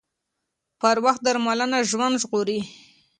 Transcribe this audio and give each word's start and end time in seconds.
پر 0.81 0.97
وخت 1.05 1.21
درملنه 1.25 1.79
ژوند 1.89 2.15
ژغوري 2.21 2.59